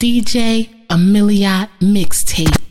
[0.00, 2.67] DJ Amelia Mixtape.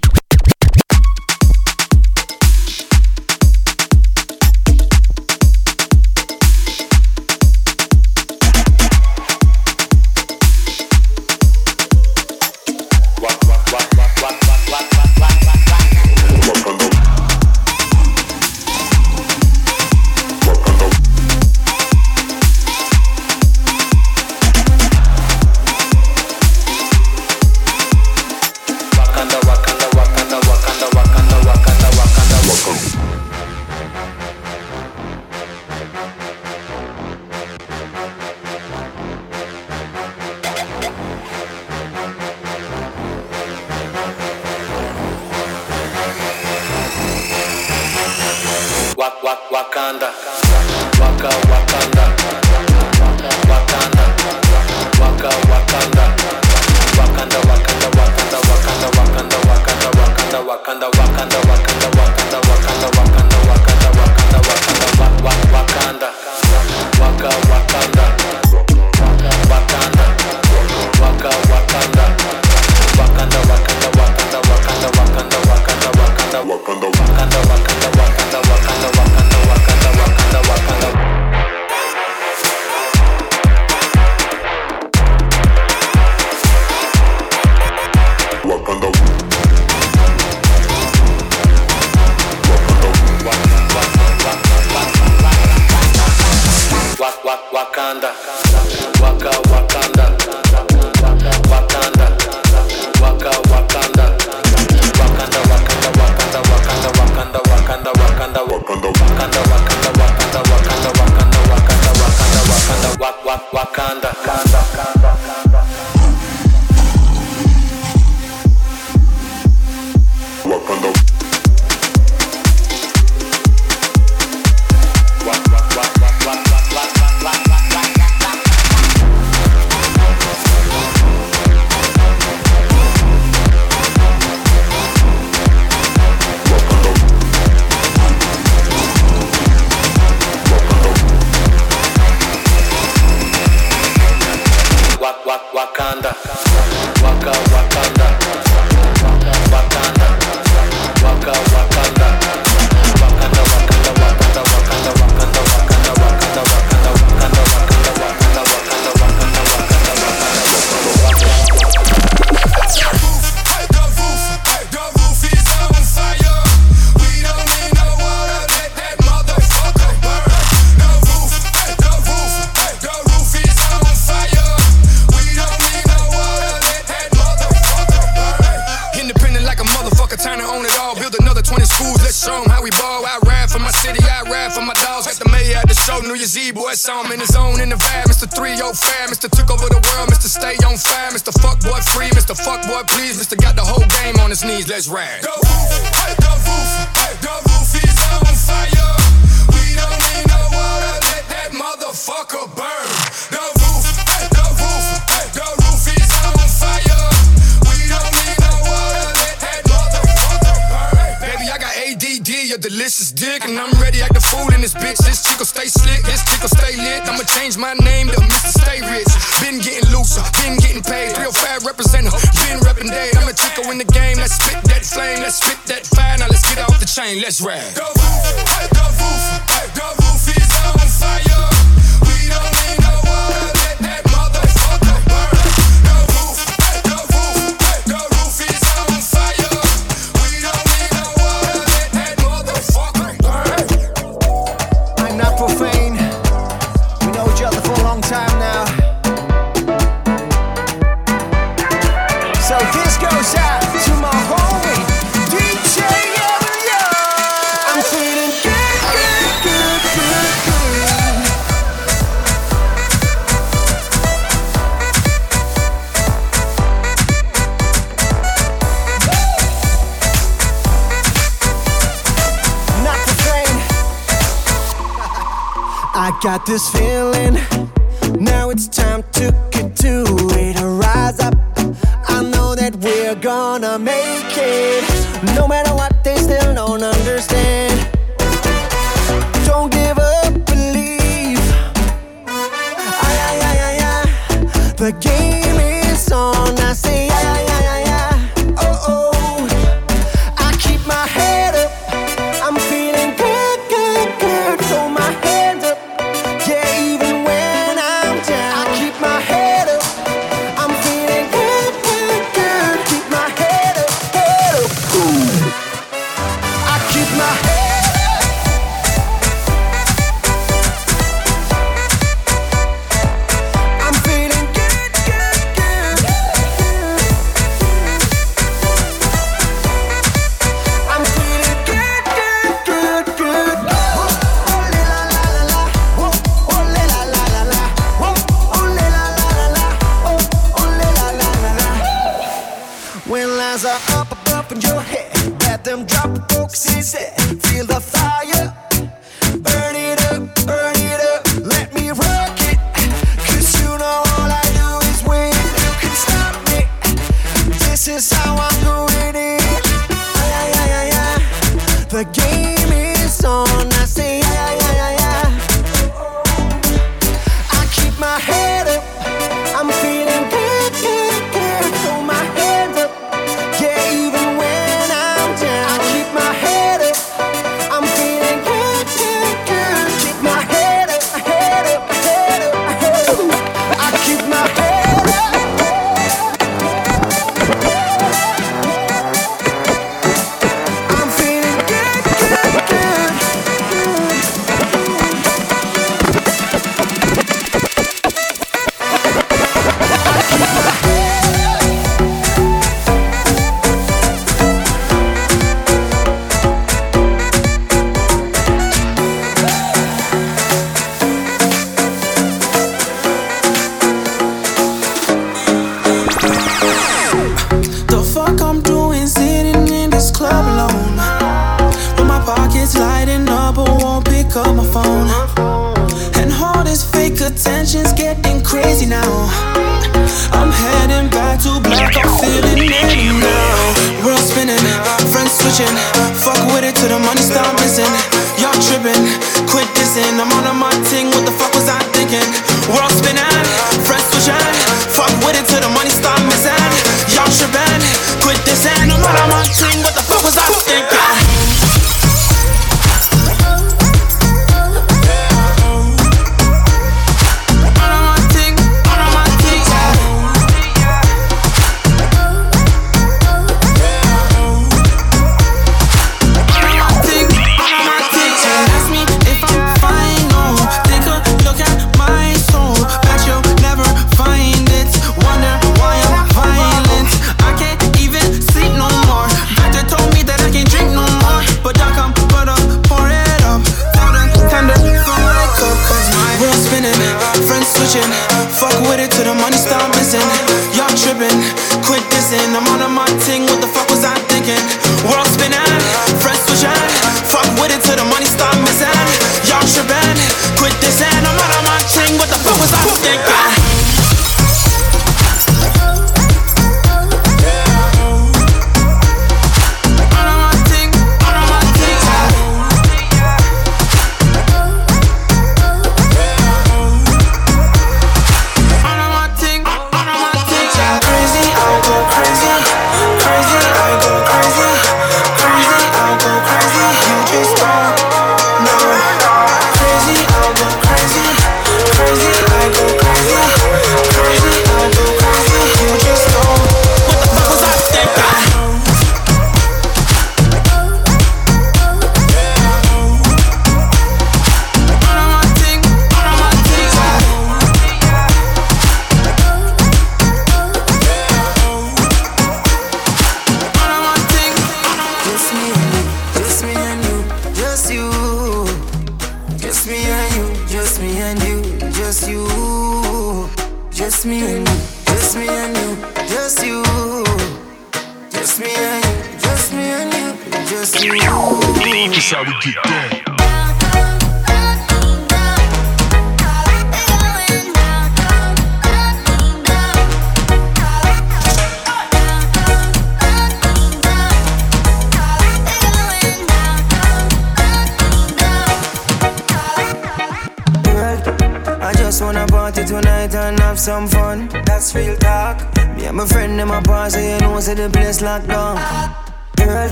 [276.48, 276.87] This feeling.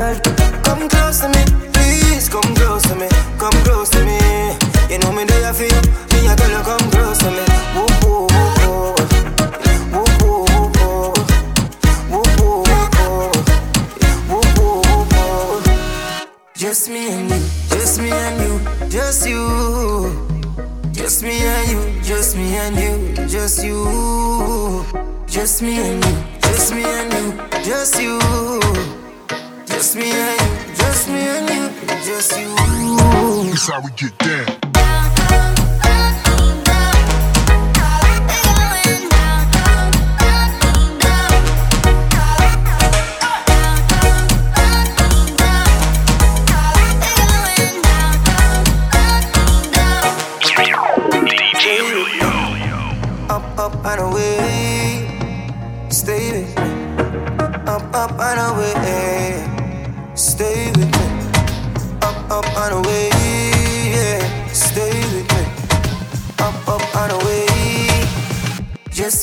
[0.00, 0.16] girl.
[0.64, 1.42] Come close to me,
[1.74, 4.18] please come close to me, come close to me.
[4.90, 5.80] You know me, do you feel?
[6.10, 7.44] Me, I tell you, come close to me.
[7.76, 8.26] Whoa, whoa,
[8.64, 8.94] whoa,
[9.92, 10.44] whoa, whoa,
[11.30, 12.24] whoa, whoa,
[14.30, 15.62] whoa, whoa, whoa.
[16.54, 17.40] Just me and you,
[17.70, 18.54] just me and you,
[18.88, 19.44] just you.
[20.92, 24.84] Just me and you, just me and you, just you.
[25.26, 27.24] Just me and you, just me and you,
[27.64, 28.99] just you.
[29.90, 33.50] Just me and you, just me and you, just you.
[33.50, 34.59] This how we get down.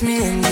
[0.04, 0.47] Me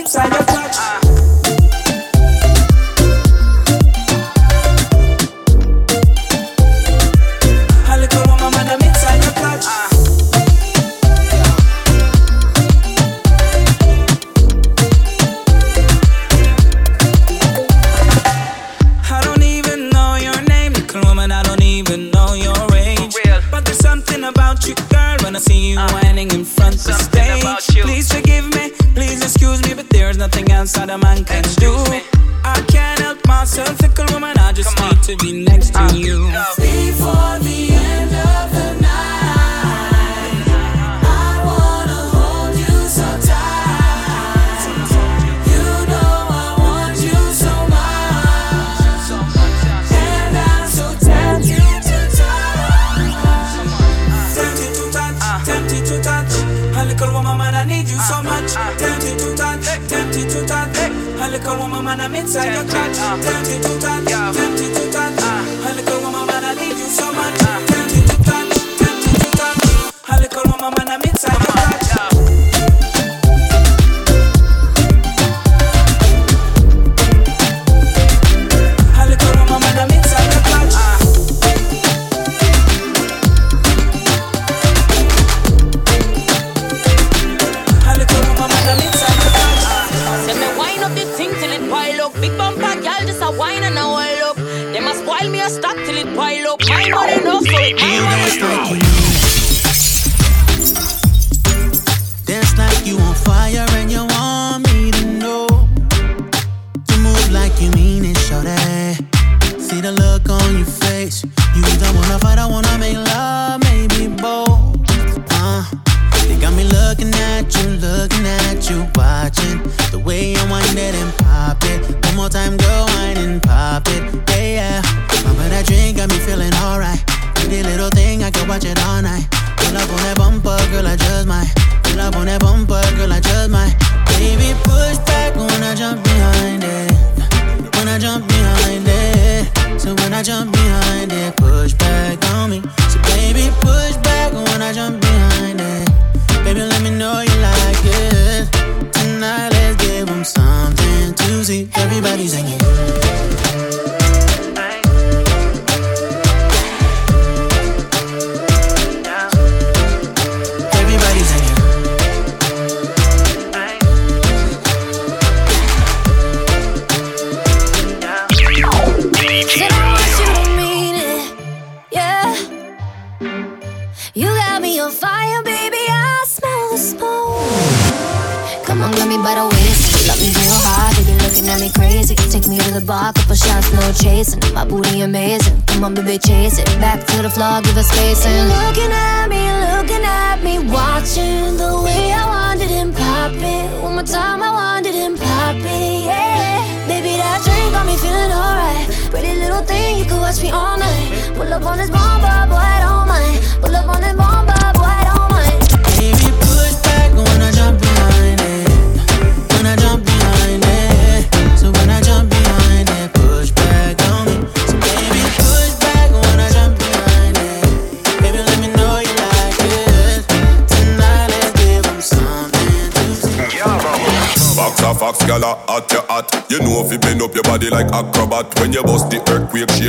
[0.00, 0.49] inside your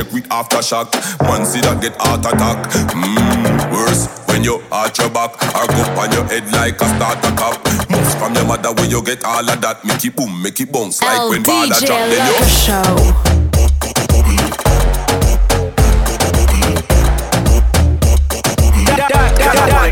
[0.02, 0.92] shake with aftershock.
[1.22, 2.70] Man see that get heart attack.
[2.92, 7.32] Mmm, worse when you arch your back or go on your head like a starter
[7.36, 7.58] cap.
[7.90, 9.84] Moves from your mother where you get all of that.
[9.84, 11.98] Make it boom, make it bounce like when baller LDJ drop.
[12.08, 13.42] Then you Lover Show.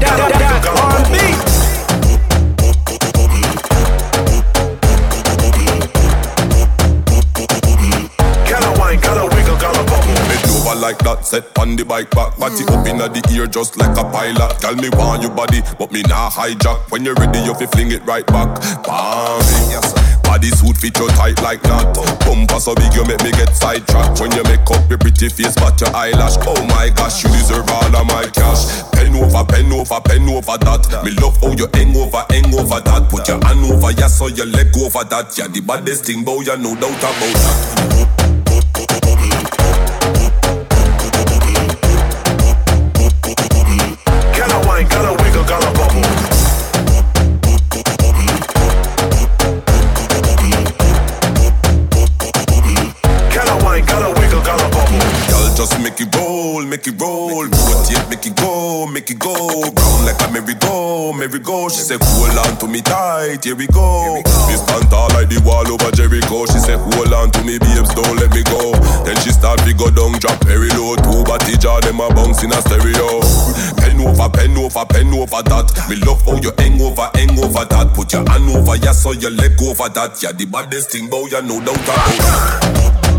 [0.00, 0.29] Bend
[11.21, 12.37] that, set on the bike back.
[12.39, 14.59] Body up inna the ear just like a pilot.
[14.61, 16.91] Tell me want your body, but me nah hijack.
[16.91, 18.49] When you're ready, you fi fling it right back.
[18.85, 19.41] Bam.
[20.25, 21.91] Body suit fit you tight like that.
[22.23, 24.21] Bumper so big you make me get sidetracked.
[24.21, 26.39] When you make up your pretty face, but your eyelash.
[26.47, 28.87] Oh my gosh, you deserve all of my cash.
[28.95, 31.02] Pen over, pen over, pen over that.
[31.04, 33.11] Me love how you hang over, hang over that.
[33.11, 35.35] Put your hand over, yeah, so your leg over that.
[35.37, 37.91] Yeah, the baddest thing, boy, you no doubt about that.
[59.00, 59.32] Make it go.
[59.32, 61.69] Round like a merry-go, merry-go.
[61.69, 64.17] She said, hold on to me tight, here we go.
[64.17, 66.45] Me stand like the wall over Jericho.
[66.47, 68.76] She said, hold on to me, babes, don't let me go.
[69.04, 70.97] Then she start to go down, drop very low.
[71.00, 73.25] Two body jar, them a bounce in a stereo.
[73.80, 75.73] Pen over, pen over, pen over that.
[75.89, 77.93] Me love how you hang over, hang over that.
[77.97, 80.21] Put your hand over, yeah, so your leg over that.
[80.21, 83.09] Yeah, the baddest thing, boy, you no doubt about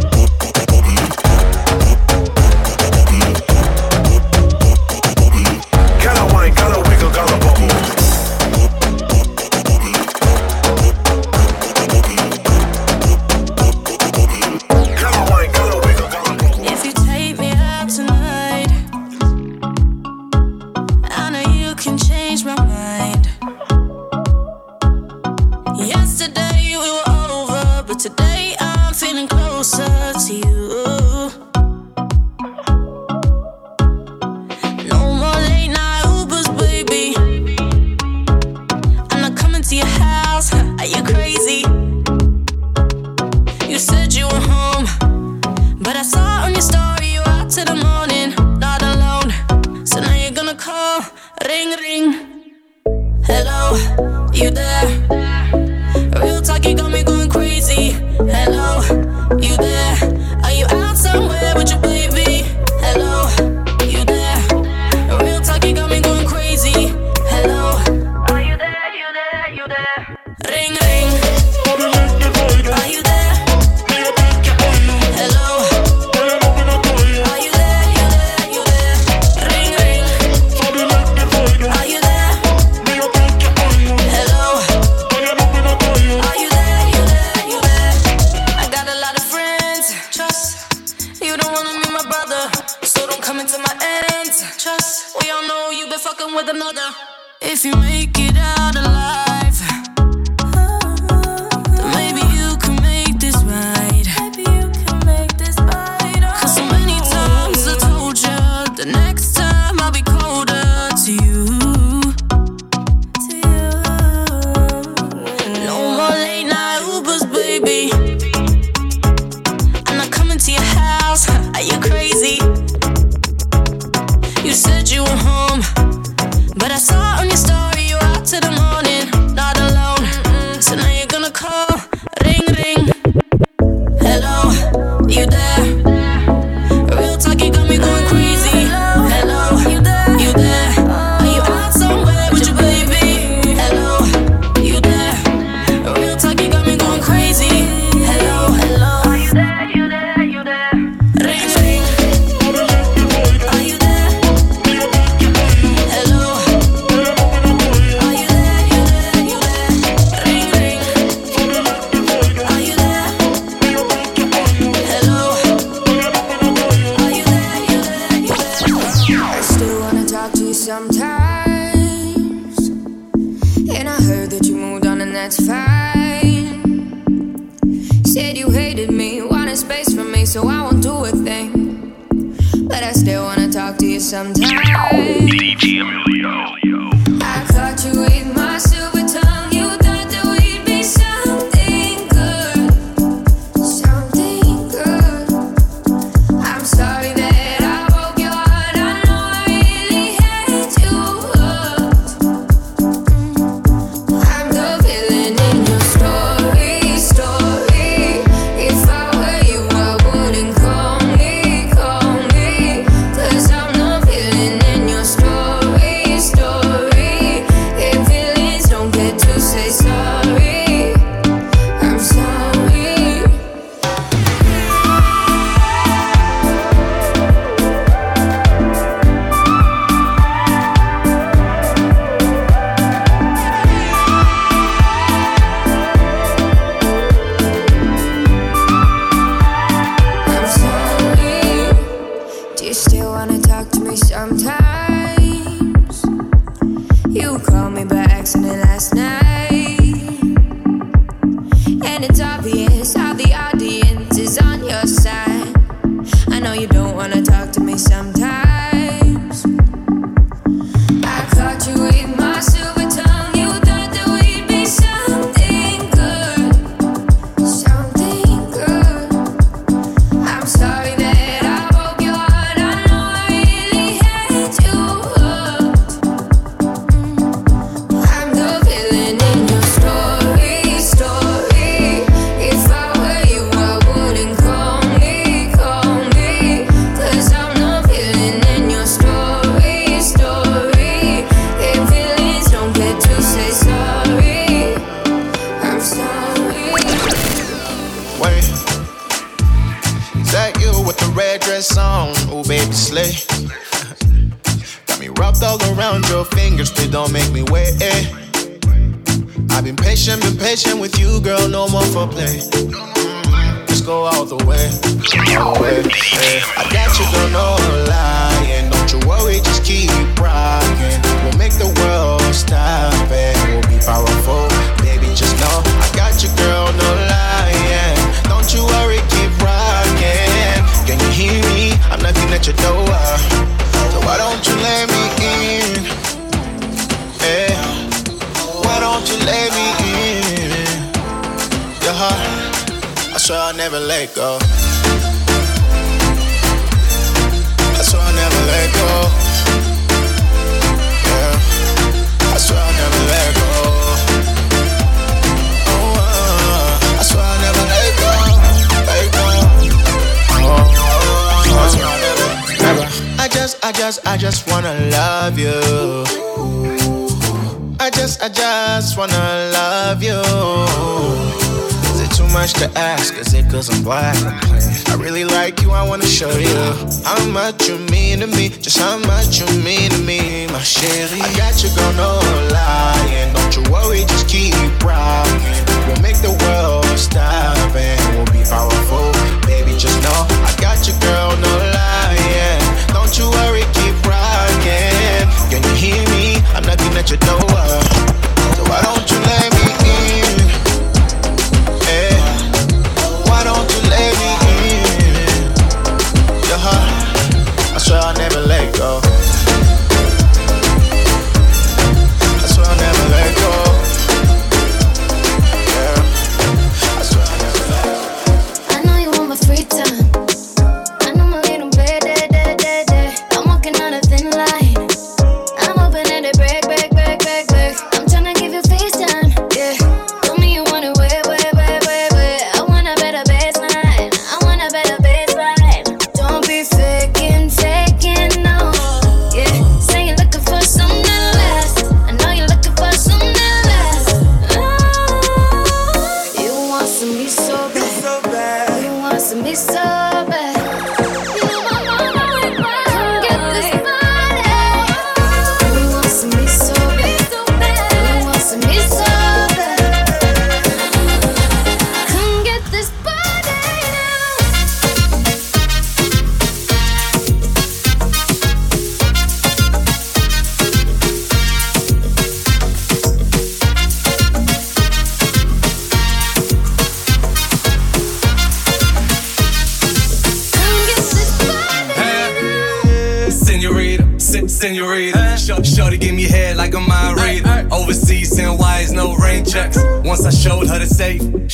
[377.51, 381.19] much you mean to me, just how much you mean to me, my sherry.
[381.19, 382.20] I got you, girl,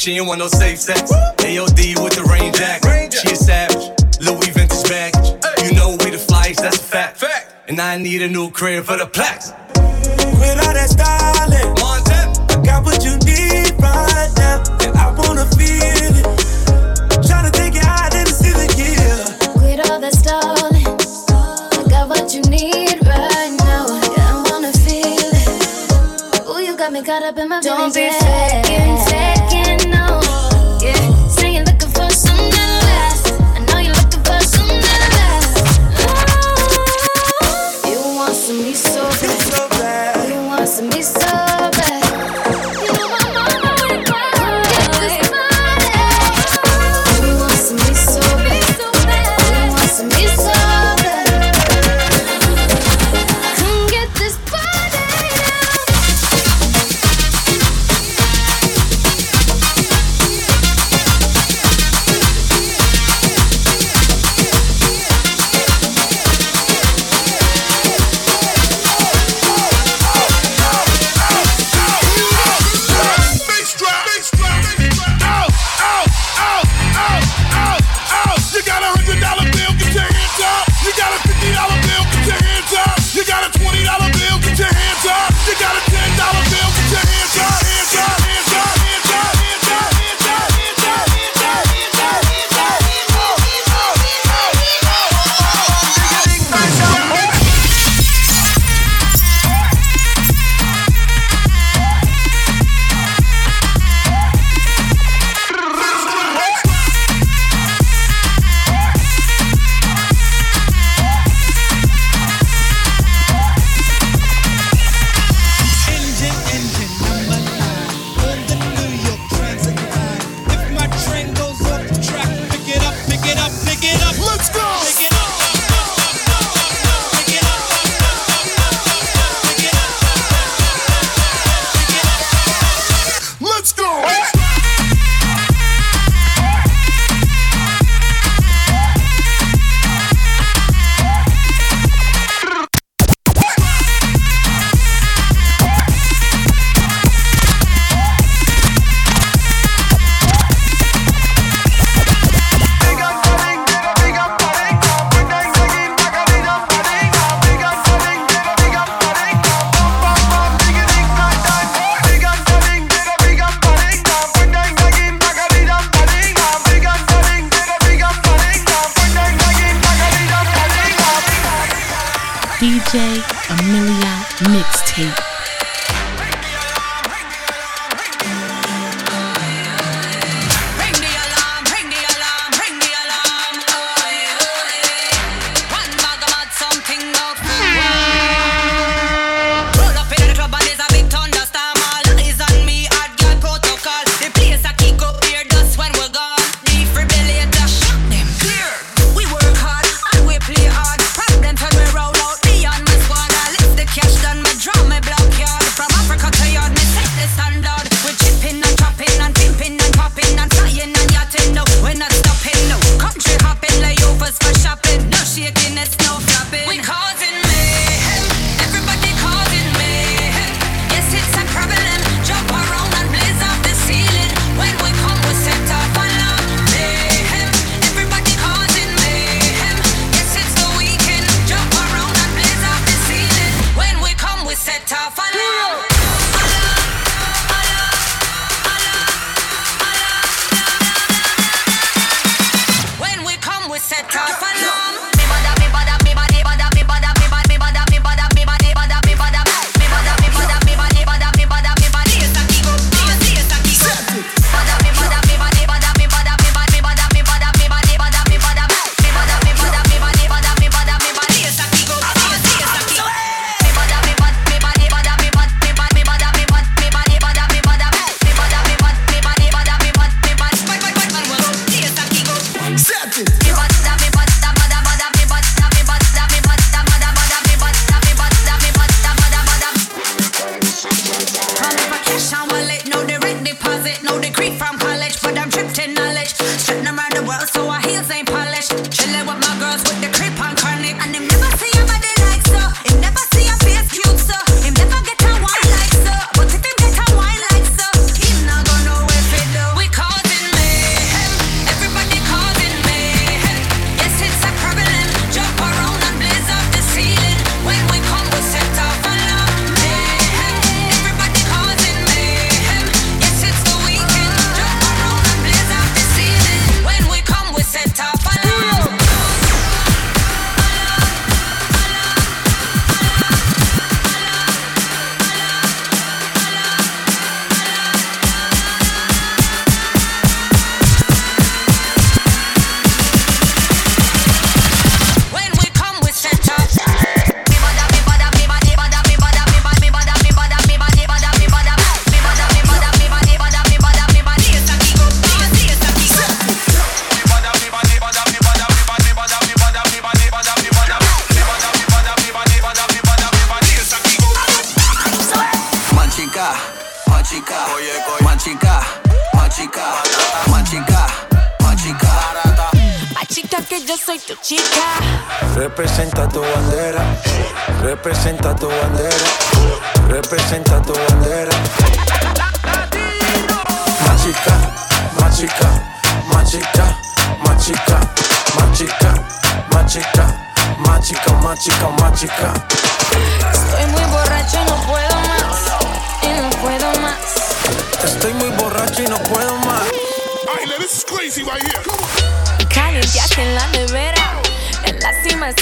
[0.07, 1.11] She ain't want no safe sex.
[1.11, 3.13] AOD with the rain jacket.
[3.13, 3.91] She a savage.
[4.21, 5.13] Louis vintage bag.
[5.61, 7.25] You know we the flies, that's a fact.
[7.67, 9.51] And I need a new crib for the plaques.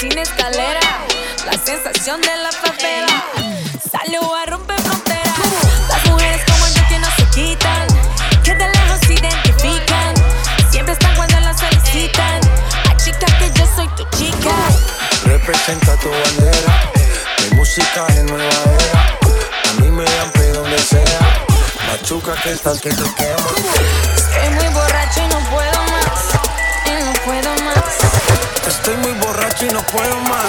[0.00, 0.80] sin escalera.
[1.44, 3.24] La sensación de la favela.
[3.90, 5.38] Salió a romper fronteras.
[5.88, 7.86] Las mujeres como yo que no se quitan.
[8.42, 10.14] Que de lejos se identifican.
[10.70, 12.40] Siempre están cuando las solicitan.
[12.88, 14.54] A chicas que yo soy tu chica.
[15.24, 16.92] Representa tu bandera.
[17.42, 19.18] Mi música es nueva era.
[19.70, 21.46] A mí me dan donde sea.
[21.88, 23.95] Machuca que estás que te quema.
[29.96, 30.45] foi uma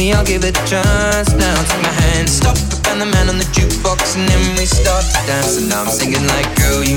[0.00, 1.52] Maybe I'll give it a chance now.
[1.68, 2.56] Take my hand, stop,
[2.88, 5.70] and the man on the jukebox, and then we start dancing.
[5.70, 6.96] I'm singing like, girl, you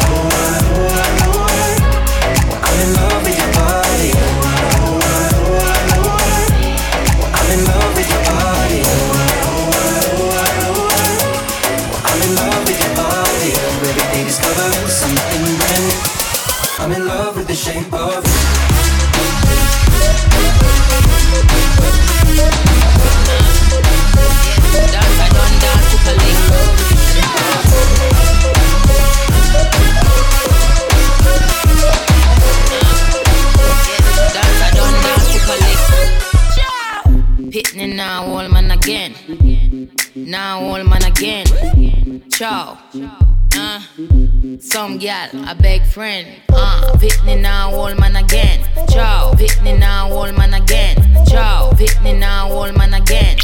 [45.33, 46.27] A big friend.
[46.49, 48.67] Uh, Whitney now, old man again.
[48.89, 49.33] Ciao.
[49.37, 50.97] Whitney now, old man again.
[51.27, 51.71] Ciao.
[51.77, 53.37] Whitney now, old man again.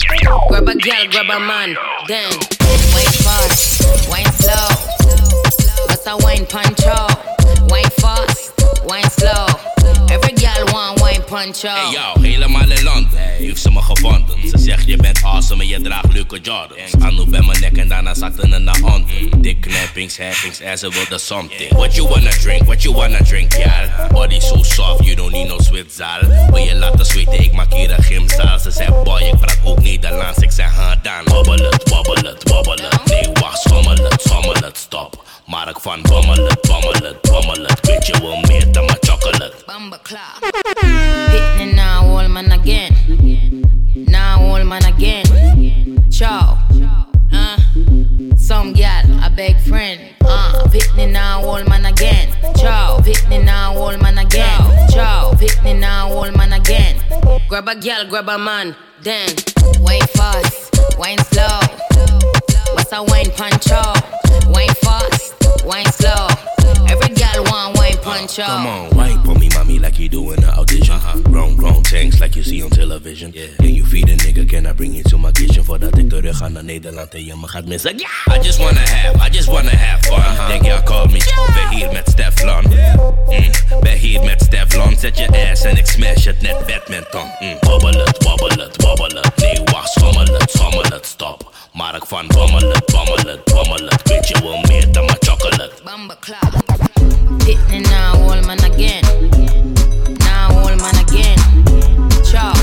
[0.50, 1.76] Grab a gal, grab a man.
[2.08, 2.32] Then,
[2.92, 4.68] wine fast, wine slow.
[5.88, 6.84] But a wine punch
[7.70, 8.52] Wine fast,
[8.86, 9.46] wine slow.
[10.10, 14.50] Every gal want wine punch Hey yo, helemaal in Londen heeft ze me gevonden.
[14.50, 16.92] Ze zegt je bent awesome en je draagt leuke Jordans.
[19.98, 21.74] Dik knappings, happings en ze wilde something.
[21.74, 24.12] What you wanna drink, what you wanna drink, yeah.
[24.12, 26.20] Body so soft, you don't need no zwitzaal.
[26.52, 28.60] Wil je laten zweten, ik maak hier een gymzaal.
[28.60, 30.38] Ze zei boy, ik praat ook Nederlands.
[30.38, 31.34] Ik zei ha dan.
[31.34, 33.06] Wobbel het, wobbel het, wobbel het.
[33.06, 35.24] Nee, wacht, schommel het, schommel het, stop.
[35.46, 37.80] Mark van bommel het, bommel het, bommel het.
[37.82, 39.54] Weet je wel meer dan mijn chocolate.
[39.66, 40.47] Bamba clap.
[57.88, 58.76] Grab a gal, grab a man.
[59.02, 59.30] Then,
[59.80, 61.60] wine fast, wine slow.
[62.74, 63.72] What's a wine punch
[64.52, 65.34] Wine fast,
[65.64, 66.28] wine slow.
[66.90, 69.17] Every gal want wine punch Come on, wine
[70.10, 70.96] for me, mommy, like you do in the audition.
[70.96, 71.22] Uh-huh.
[71.22, 73.32] Grown, grown tanks like you see on television.
[73.34, 73.48] Yeah.
[73.58, 74.48] Can you feed a nigga?
[74.48, 75.64] Can I bring you to my kitchen?
[75.64, 77.98] Voordat ik terug ga naar Nederland en je me gaat missen.
[77.98, 78.38] Yeah!
[78.38, 80.20] I just wanna have, I just wanna have fun.
[80.20, 80.48] Uh-huh.
[80.48, 81.20] Denk y'all call me,
[81.54, 82.64] ben hier met Stefflon.
[82.64, 83.52] Mm.
[83.82, 87.32] Ben hier met Stefflon, zet je ass en ik smash het net badminton.
[87.40, 87.58] Mm.
[87.60, 89.36] Wobbel het, wobbel het, wobbel het.
[89.36, 91.56] Nee, wacht, schommel het, schommel het, stop.
[91.74, 94.02] Mark van bommel het, bommel het, bommel het.
[94.04, 95.72] Weet je wel meer dan mijn chocolate.
[95.84, 96.76] Bamba clap.
[97.46, 99.67] Hitting now, old man again.
[101.18, 101.40] Again.
[102.24, 102.54] Ciao.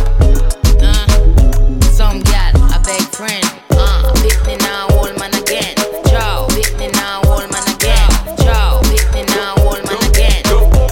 [0.81, 3.45] Uh, some gal, a big friend.
[3.71, 5.75] Uh, Whitney now, old man again.
[6.07, 6.47] Ciao.
[6.55, 8.09] Whitney now, old man again.
[8.39, 8.81] Ciao.
[8.83, 10.43] Whitney now, old man again.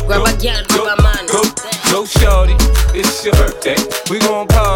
[0.06, 1.26] Grab a grab a man.
[1.92, 2.56] Go shorty,
[2.98, 3.81] it's your birthday.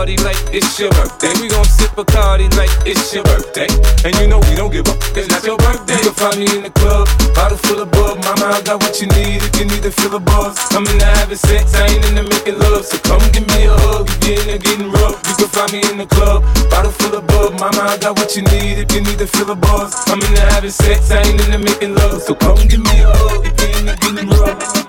[0.07, 1.35] Party like it's your birthday.
[1.43, 3.67] We gon' sip a cardi like it's your birthday.
[4.07, 5.99] And you know we don't give up, it's not your birthday.
[5.99, 8.23] You can find me in the club, bottle full of bug.
[8.23, 10.55] Mama, I got what you need if you need to fill a buzz.
[10.71, 12.87] I'm in the having sex, I ain't in the making love.
[12.87, 15.19] So come give me a hug if you're in there getting rough.
[15.27, 17.59] You can find me in the club, bottle full of bug.
[17.59, 19.91] Mama, I got what you need if you need to fill a buzz.
[20.07, 22.23] I'm in the having sex, I ain't in the making love.
[22.23, 24.87] So come give me a hug if you're in there getting rough.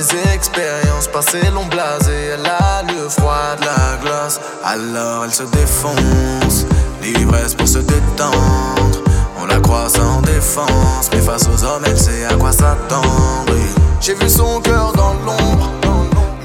[0.00, 4.40] Ses expériences passées l'ont blasé Elle a le froid de la glace.
[4.64, 6.64] Alors elle se défonce.
[7.02, 9.02] L'ivresse pour se détendre.
[9.38, 11.10] On la croise en défense.
[11.12, 13.52] Mais face aux hommes, elle sait à quoi s'attendre.
[14.00, 15.70] J'ai vu son cœur dans l'ombre.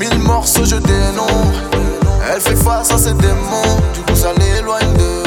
[0.02, 1.54] Mille morceaux, je dénombre.
[2.30, 3.80] Elle fait face à ses démons.
[3.94, 5.25] Du coup, ça l'éloigne de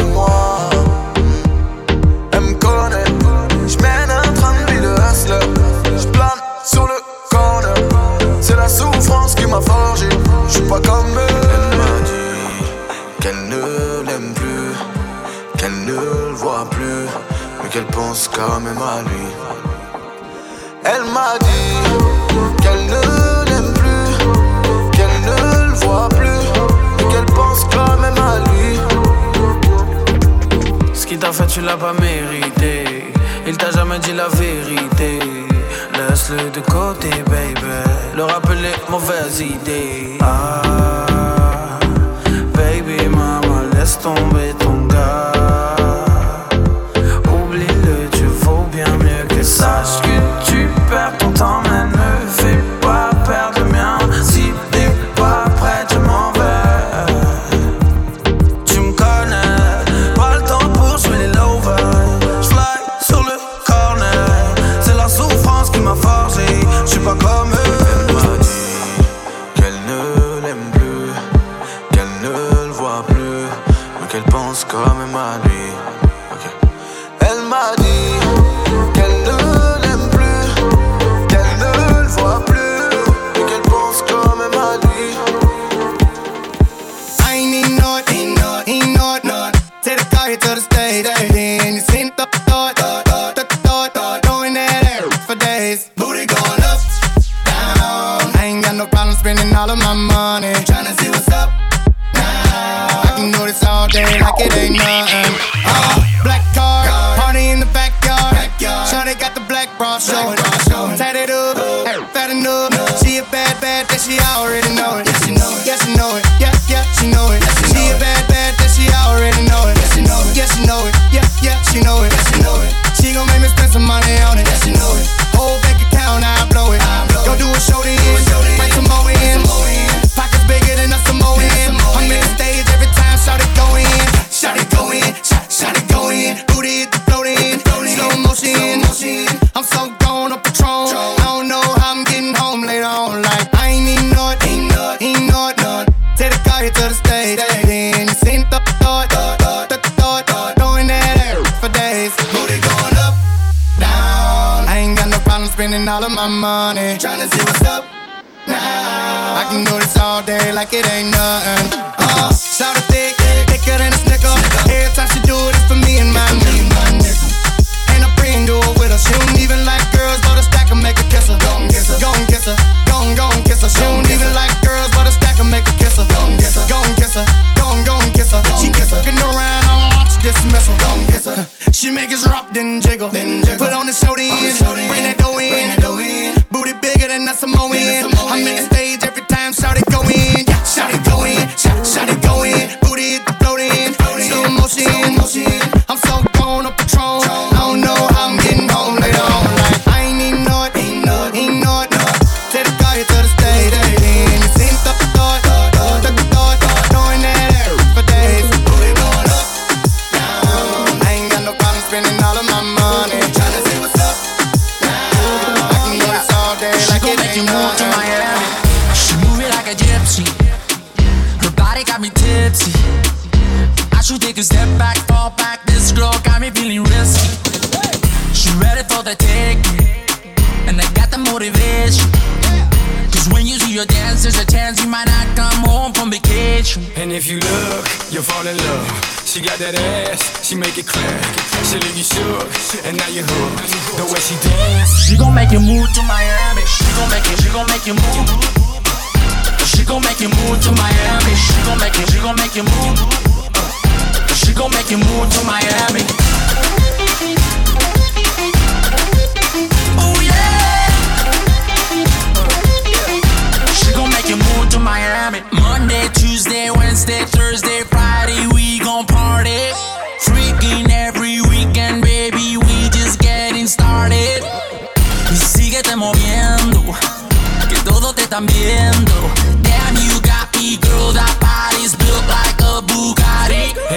[10.70, 12.36] Elle m'a dit
[13.20, 14.74] qu'elle ne l'aime plus,
[15.56, 17.06] qu'elle ne le voit plus,
[17.62, 19.28] mais qu'elle pense quand même à lui.
[20.84, 21.78] Elle m'a dit
[22.62, 23.02] qu'elle ne
[23.48, 24.10] l'aime plus,
[24.92, 25.36] qu'elle ne
[25.68, 26.44] le voit plus,
[26.98, 28.78] mais qu'elle pense quand même à lui.
[30.92, 33.04] Ce qui t'a fait, tu l'as pas mérité.
[33.46, 35.18] Il t'a jamais dit la vérité.
[35.94, 37.97] Laisse-le de côté, baby.
[38.18, 40.18] Leur rappeler mauvaises idées.
[40.20, 41.07] Ah.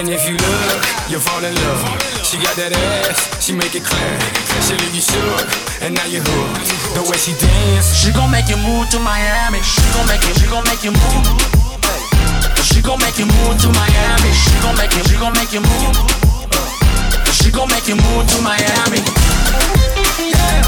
[0.02, 1.78] And if you look, you'll fall in love.
[2.26, 4.18] She got that ass, she make it clap.
[4.66, 5.46] She leave you shook,
[5.78, 6.98] and now you hooked.
[6.98, 9.62] The way she dance, She gon' make you move to Miami.
[9.62, 11.22] She gon' make you, she gon' make you move.
[12.66, 14.30] She gon' make you move to Miami.
[14.34, 15.94] She gon' make you, she gon' make you move.
[17.30, 19.06] She gon' make you move to Miami.
[20.18, 20.66] Yeah.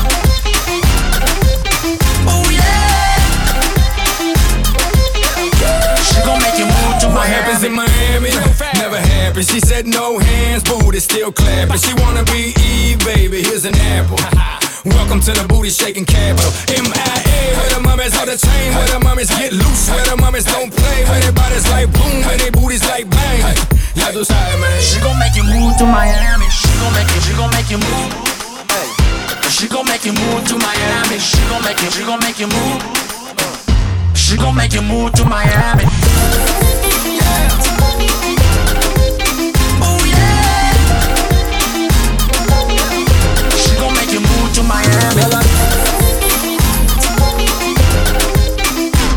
[2.30, 3.18] Oh yeah.
[6.07, 6.70] She gon' make you
[7.15, 8.35] What happens in Miami?
[8.75, 9.47] Never happened.
[9.47, 11.79] She said no hands, booty still clapping.
[11.79, 13.41] She wanna be Eve, baby.
[13.41, 14.19] Here's an apple.
[14.85, 16.51] Welcome to the booty shaking capital.
[16.69, 20.45] MIA, where the mummies on the chain, where the mummies get loose, where the mummies
[20.45, 23.57] don't play, where their bodies like boom, where their booties like bang.
[23.95, 24.83] Ya tú sabes, man.
[24.83, 26.51] She gon' make you move to Miami.
[26.51, 28.11] She gon' make you, she gon' make you move.
[29.55, 31.17] She gon' make you move to Miami.
[31.23, 32.83] She gon' make you, she gon' make you move.
[34.19, 35.87] She gon' make you move to Miami.
[44.67, 45.23] Miami.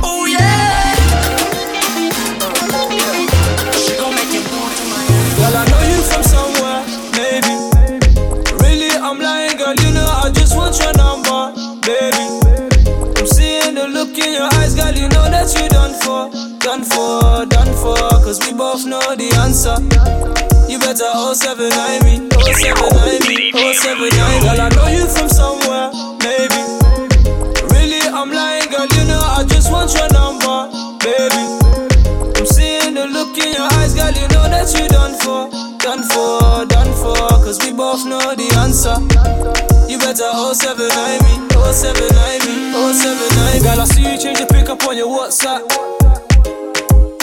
[0.04, 0.96] Oh yeah.
[3.74, 5.30] She gon' make you move to Miami.
[5.38, 6.82] Girl, I know you from somewhere,
[7.16, 7.54] maybe.
[8.64, 9.76] Really, I'm lying, girl.
[9.76, 11.54] You know I just want your number,
[11.86, 12.26] baby.
[13.18, 14.94] I'm seeing the look in your eyes, girl.
[14.94, 16.30] You know that you done for,
[16.60, 17.96] done for, done for.
[18.24, 19.78] Cause we both know the answer.
[20.78, 24.14] You better 079 me, 079 me, 079.
[24.46, 25.90] Girl, I know you from somewhere,
[26.22, 26.62] maybe.
[27.74, 28.86] Really, I'm lying, girl.
[28.94, 30.70] You know I just want your number,
[31.02, 31.42] baby.
[32.38, 34.14] I'm seeing the look in your eyes, girl.
[34.14, 35.50] You know that you done for,
[35.82, 37.26] done for, done for.
[37.42, 39.02] Cause we both know the answer.
[39.90, 40.94] You better 079
[41.26, 42.06] me, 079
[42.46, 42.54] me,
[42.94, 45.66] 079 Girl, I see you change your pick up on your WhatsApp.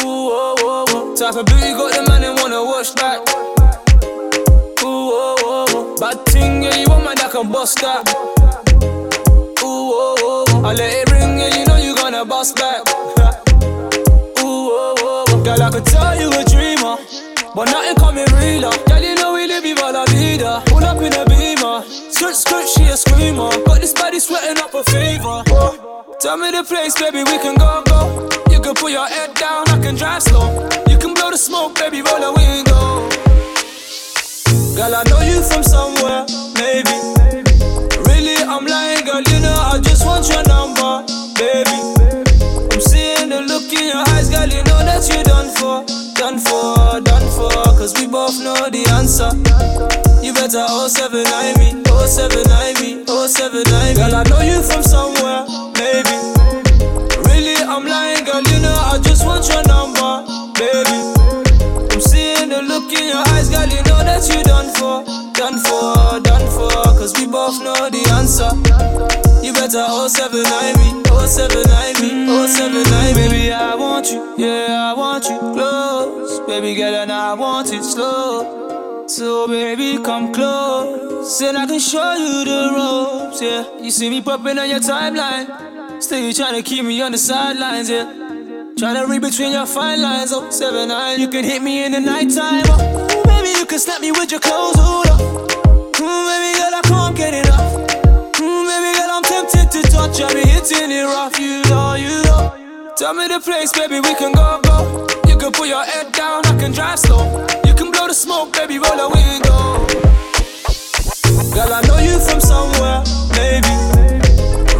[0.02, 0.93] Ooh, oh, oh, oh.
[1.16, 3.20] Type of booty got the man and wanna watch back.
[4.82, 5.96] Ooh, oh, oh.
[6.00, 8.02] Bad thing, yeah, you want man that can bust that.
[9.62, 10.64] Ooh, oh, oh.
[10.64, 12.80] I let it ring, yeah, you know you gonna bust back.
[14.42, 15.44] Ooh, oh, oh, oh.
[15.44, 16.96] Girl, I could tell you a dreamer,
[17.54, 18.83] but nothing coming realer.
[18.94, 20.62] Girl, you know we live viva la vida.
[20.66, 21.82] Pull up in a beamer,
[22.14, 23.50] skirt, skirt, she a screamer.
[23.66, 25.42] Got this body sweating up a fever.
[26.20, 28.28] Tell me the place, baby, we can go, go.
[28.52, 30.46] You can put your head down, I can drive slow.
[30.86, 33.10] You can blow the smoke, baby, roll the window.
[34.78, 36.22] Girl, I know you from somewhere,
[36.54, 36.94] maybe.
[38.06, 41.02] Really, I'm lying, girl, you know I just want your number,
[41.34, 41.82] baby.
[42.70, 45.82] I'm seeing the look in your eyes, girl, you know that you done for,
[46.14, 46.83] done for, done for.
[47.84, 49.28] Cause we both know the answer.
[50.24, 51.20] You better 079
[51.60, 53.92] me, 079 me, 079 me.
[53.92, 55.44] Girl, I know you from somewhere,
[55.76, 56.16] maybe.
[57.28, 60.24] Really, I'm lying, girl, you know I just want your number,
[60.56, 60.96] baby.
[61.92, 65.04] I'm seeing the look in your eyes, girl, you know that you done for,
[65.36, 66.23] done for.
[67.04, 68.48] Cause we both know the answer.
[69.44, 70.40] You better 079
[70.80, 76.40] me, 079 me, 079 Baby, I want you, yeah, I want you close.
[76.46, 79.04] Baby girl, and I want it slow.
[79.06, 83.82] So baby, come close, and I can show you the ropes, yeah.
[83.82, 87.18] You see me popping on your timeline, still you trying to keep me on the
[87.18, 88.04] sidelines, yeah.
[88.78, 91.20] Trying to read between your fine lines, oh, seven nine.
[91.20, 93.24] You can hit me in the nighttime, oh.
[93.26, 95.04] Baby, you can snap me with your clothes, hold
[95.94, 96.00] up.
[96.00, 97.72] Mm, baby girl, I can't get enough.
[98.38, 100.20] Mm, baby girl, I'm tempted to touch.
[100.20, 102.94] I be hitting it rough, you know, you know.
[102.96, 105.06] Tell me the place, baby, we can go, go.
[105.28, 107.46] You can put your head down, I can drive slow.
[107.66, 109.86] You can blow the smoke, baby, roll the window.
[111.54, 113.02] Girl, I know you from somewhere,
[113.34, 113.74] maybe.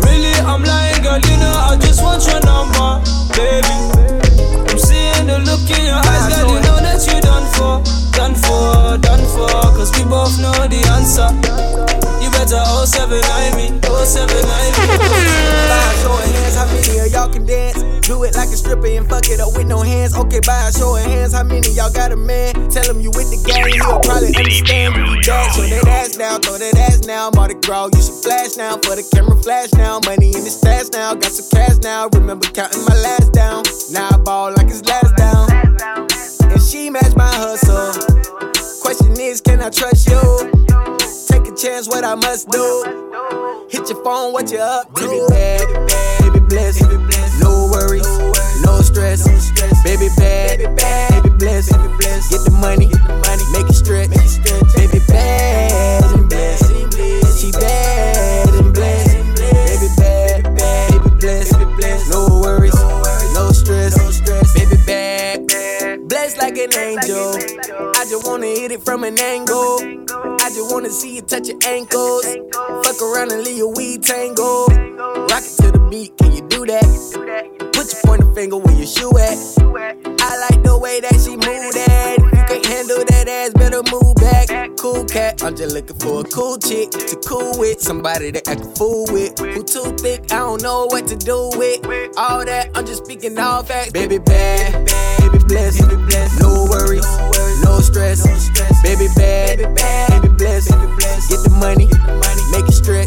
[0.07, 3.03] Really, I'm lying, girl, you know I just want your number,
[3.35, 3.75] baby.
[4.71, 6.74] I'm seeing the look in your eyes, girl, you know
[7.55, 7.83] for,
[8.13, 9.51] done for, done for.
[9.75, 11.29] Cause we both know the answer.
[12.23, 14.87] You better 079 me, 079 me.
[16.01, 17.83] Show of hands, how many of y'all can dance?
[18.07, 20.17] Do it like a stripper and fuck it up with no hands.
[20.17, 22.53] Okay, by a show of hands, how many y'all got a man?
[22.71, 25.53] Tell him you with the gang, he'll probably understand you back.
[25.53, 27.31] Show that ass now, throw that ass now.
[27.35, 28.77] Mardi Gras, you should flash now.
[28.77, 30.01] For the camera flash now.
[30.05, 31.15] Money in the stash now.
[31.15, 32.09] Got some cash now.
[32.13, 33.65] Remember counting my last down.
[33.93, 35.24] Now I ball like it's last down.
[36.65, 37.93] She match my hustle.
[38.81, 40.21] Question is, can I trust you?
[41.29, 43.67] Take a chance, what I must do.
[43.71, 45.01] Hit your phone, what you up to?
[45.01, 45.61] Baby bad,
[46.21, 46.81] baby bless,
[47.41, 48.07] no worries,
[48.65, 49.25] no stress.
[49.85, 51.71] Baby bad, baby bless,
[52.31, 52.91] get the money,
[53.53, 54.11] make it stretch.
[54.75, 56.74] Baby bad and blessed,
[68.65, 69.77] hit it from an angle.
[70.41, 72.25] I just wanna see you touch your ankles.
[72.83, 74.69] Fuck around and leave your weed tangle.
[75.29, 76.89] Rock it to the beat, can you do that?
[77.75, 79.37] Put your pointer finger where your shoe at.
[80.19, 82.17] I like the way that she move that.
[82.19, 84.64] You can't handle that ass, better move back.
[85.15, 87.81] Cat, I'm just looking for a cool chick to cool with.
[87.81, 89.39] Somebody that I can fool with.
[89.39, 91.87] Who too thick, I don't know what to do with.
[92.19, 93.93] All that, I'm just speaking all facts.
[93.93, 94.75] Baby bad,
[95.21, 95.83] baby blessed,
[96.43, 97.07] no worries,
[97.63, 98.27] no stress.
[98.83, 100.71] Baby bad, baby blessed,
[101.31, 101.87] get the money,
[102.51, 103.07] make it stretch.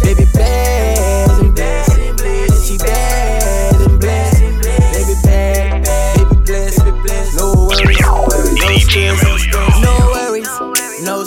[0.00, 4.38] Baby bad and blessed, she bad and blessed.
[4.94, 5.82] Baby bad,
[6.14, 9.31] baby blessed, no worries, no stress,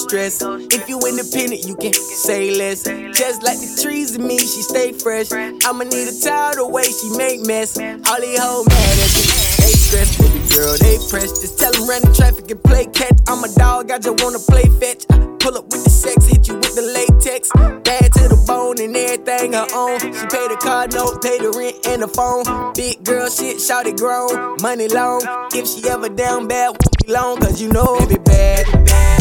[0.07, 0.41] stress.
[0.41, 2.83] If you independent, you can say less.
[2.83, 5.31] Just like the trees in me, she stay fresh.
[5.31, 7.77] I'ma need a towel the way she make mess.
[7.77, 9.25] All these hoes mad at me.
[9.65, 11.33] They stress, baby girl, they press.
[11.41, 13.17] Just tell them run the traffic and play catch.
[13.27, 15.05] I'm a dog, I just wanna play fetch.
[15.09, 17.49] I pull up with the sex, hit you with the latex.
[17.81, 19.97] Bad to the bone and everything her own.
[19.99, 22.45] She paid the car note, paid the rent and the phone.
[22.73, 24.57] Big girl shit, shout it grown.
[24.61, 25.21] Money long.
[25.53, 29.14] If she ever down bad, won't be long, cause you know, baby bad, baby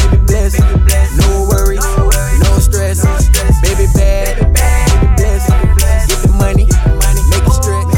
[0.53, 1.17] blessed.
[1.17, 1.81] No worries,
[2.45, 3.01] no stress.
[3.63, 5.49] Baby bad, baby blessed.
[6.09, 6.67] Get the money,
[7.31, 7.89] make it stretch.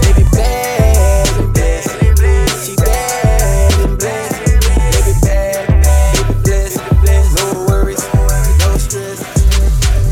[0.00, 1.92] Baby bad and blessed.
[2.64, 4.40] She bad and blessed.
[4.40, 6.80] Baby bad, baby blessed.
[7.36, 8.02] No worries,
[8.60, 9.20] no stress.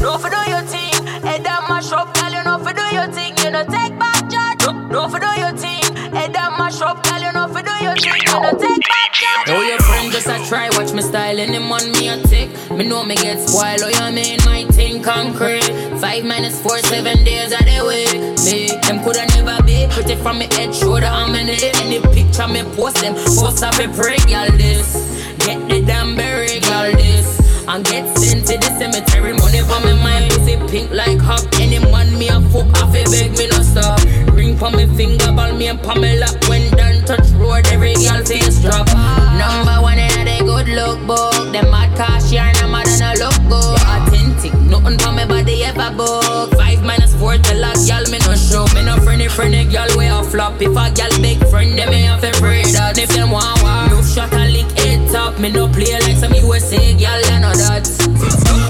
[0.02, 0.92] No for do your thing,
[1.24, 2.30] head down mash up, girl.
[2.30, 4.60] You know for do your thing, you know take back charge.
[4.66, 7.20] No, no for do your thing, head down mash up, girl.
[7.20, 9.89] You know for do your thing, you know take back charge.
[10.20, 12.50] Just a try, watch me style, and him on me a tick.
[12.70, 15.64] Me know me get spoiled, oh, you mean my thing concrete.
[15.98, 18.20] Five minus four, seven days of the week.
[18.44, 21.74] Me, them coulda never be pretty from me head, shoulder, I'm in it.
[21.80, 24.92] Any picture me post them, post up a break, y'all this.
[25.38, 27.40] Get the damn berry, y'all this.
[27.66, 31.40] And get sent to the cemetery, money for me mind, pussy pink like hop.
[31.58, 34.04] Any man me a fuck off, a beg me no stop.
[34.36, 36.26] Ring for me finger, ball me and Pamela.
[36.46, 38.86] When done touch road, every girl face drop.
[39.34, 41.34] Number one in the good look book.
[41.52, 43.80] Them mad cash here, no more than a look good.
[43.94, 46.54] Authentic, nothing for me body ever book.
[46.54, 48.66] Five minus four till a girl me no show.
[48.74, 50.60] Me no friendly friendly girl way a flop.
[50.62, 52.98] If a girl big friend, them me have to pray that.
[52.98, 55.38] If them want war, no shot a lick head top.
[55.40, 57.84] Me no play like some USA girl, I know that.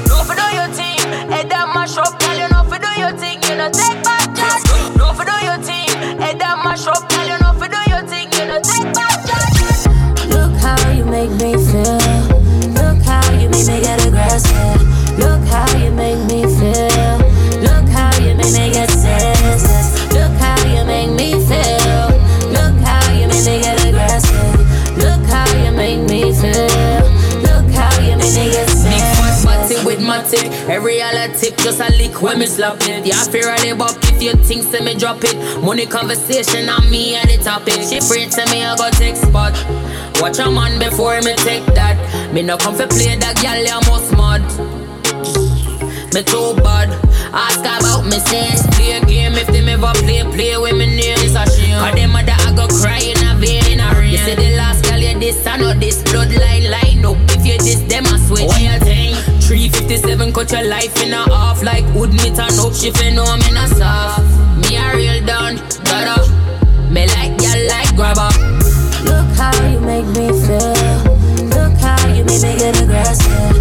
[0.08, 2.36] No for do your thing, head down mash up, girl.
[2.40, 4.19] You know for do your thing, you know take back
[31.80, 33.06] a lick when me slap it.
[33.06, 35.36] Yeah, fear I live up if you think say me drop it.
[35.62, 37.80] Money conversation on me at the topic.
[37.80, 39.54] She pray to me I got take spot.
[40.20, 41.96] Watch a man before me take that.
[42.32, 44.42] Me no come for play that girl you must mud.
[46.12, 46.90] Me too bad.
[47.32, 48.66] Ask about me sense.
[48.76, 51.16] Play a game if them ever play, play with me name.
[51.24, 51.78] It's a shame.
[51.78, 54.12] Cause them mother I go cry in a vein in a rain.
[54.12, 57.16] You say the last girl you this, I know this bloodline line up.
[57.30, 58.48] If you this, them I switch.
[58.48, 58.80] Why
[59.50, 63.24] 357 cut your life in a half like wood me turn up she fin know
[63.24, 64.22] I'm in a soft.
[64.62, 66.22] Me a real down, gotta
[66.88, 68.30] me like ya like grabber.
[69.02, 71.02] Look how you make me feel.
[71.50, 73.59] Look how you make me get aggressive.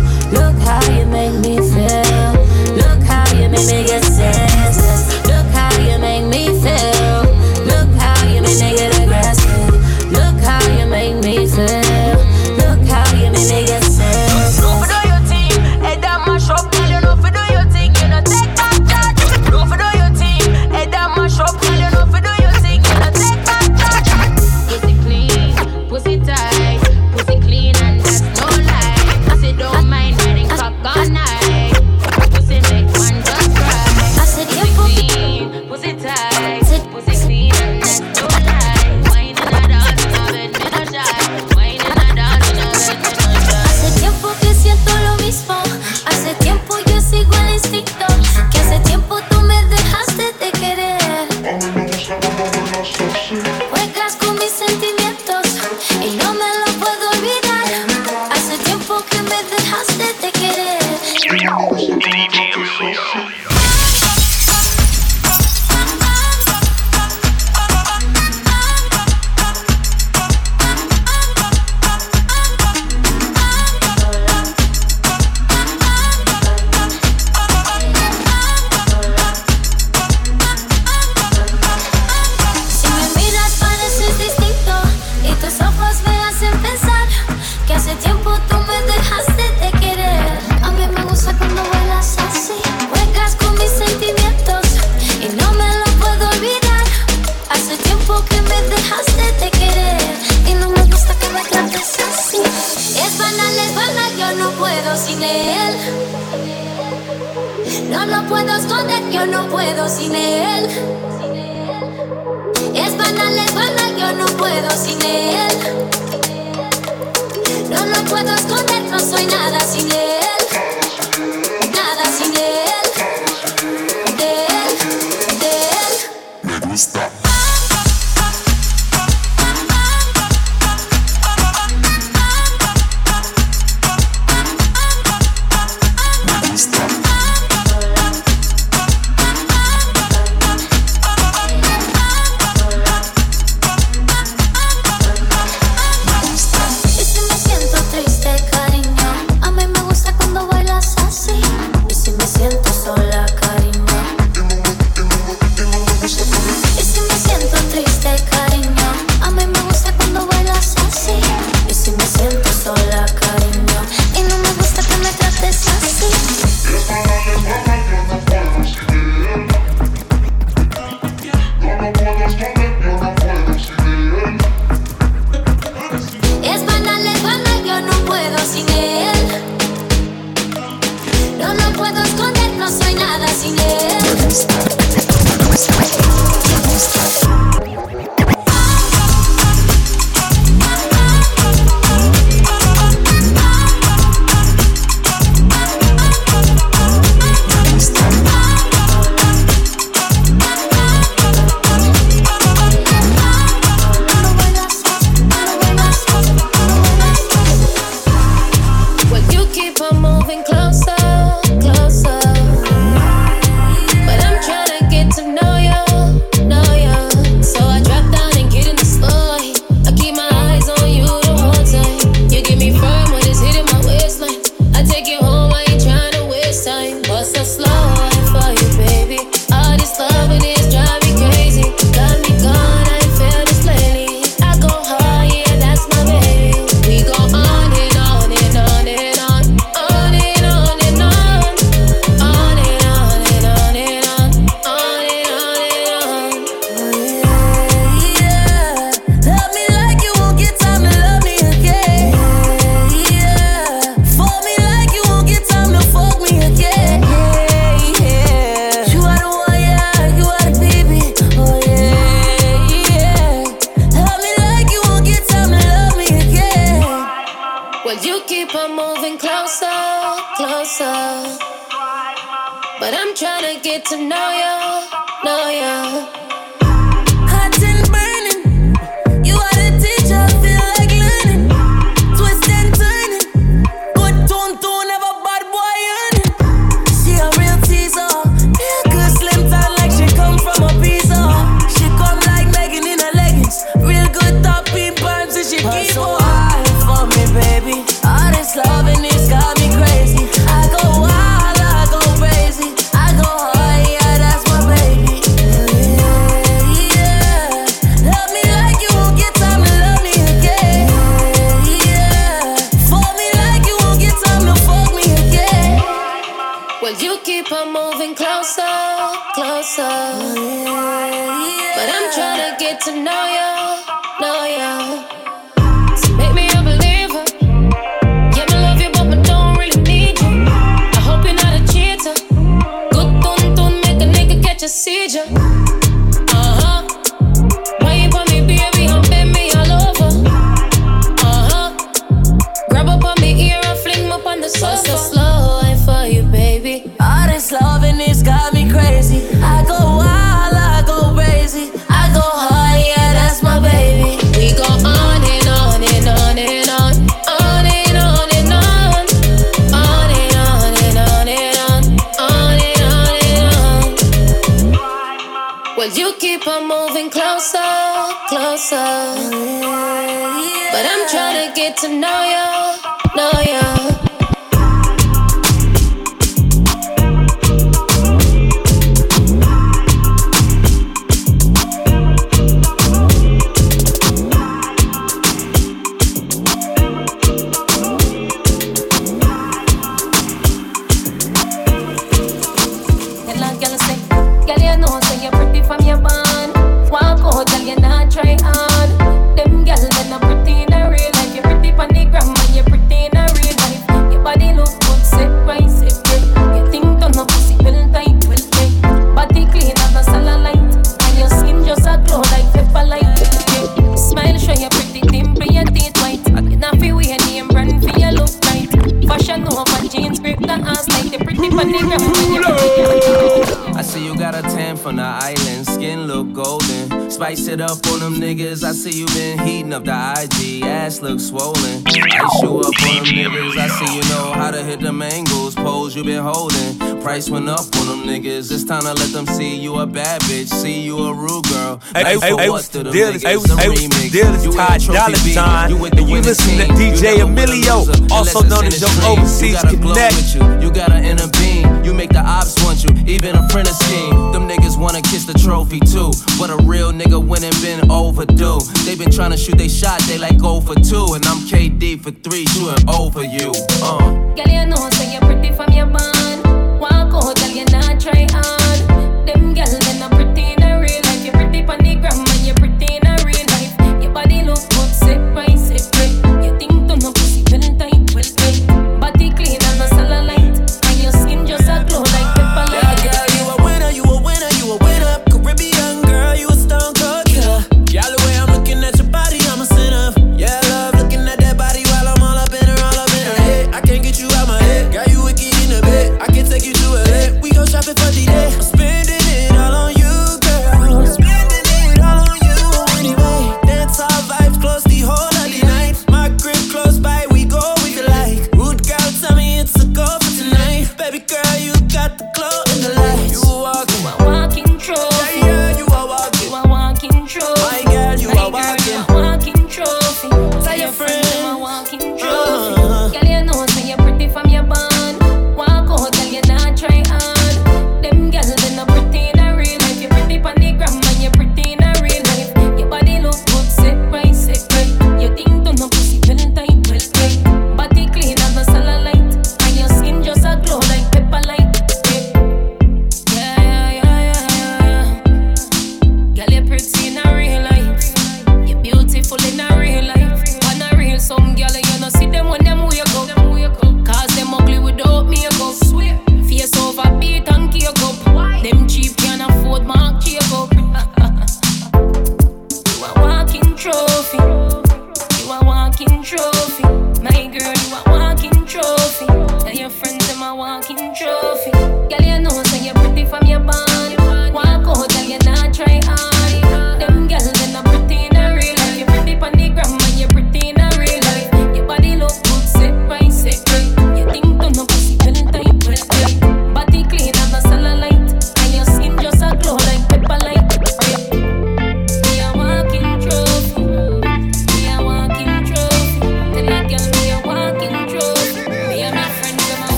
[431.02, 431.84] look swollen.
[431.88, 435.56] I you up on them niggas, I see you know how to hit them angles.
[435.56, 438.52] Pose you been holding, price went up on them niggas.
[438.52, 441.82] It's time to let them see you a bad bitch, see you a rude girl.
[441.94, 443.14] Hey, hey, hey, what's the deal?
[443.14, 448.82] Hey, deal is Todd Dollar John, and you listen to DJ Emilio, also known as
[448.82, 450.64] Young Overseas Connect.
[450.64, 451.79] You gotta intervene.
[451.90, 454.32] You make the ops want you, even a friend of scheme.
[454.32, 456.12] Them niggas wanna kiss the trophy too.
[456.38, 458.60] But a real nigga winning been overdue.
[458.86, 461.16] They been trying to shoot they shot, they like go for two.
[461.16, 463.52] And I'm KD for three, shooting over you.
[463.82, 463.98] Uh.
[464.36, 465.88] Girl, you know, say you're pretty from your.
[465.88, 468.59] Walk out, girl, you're not try hard.